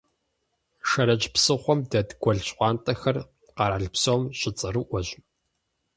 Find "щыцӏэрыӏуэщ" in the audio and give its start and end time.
4.39-5.09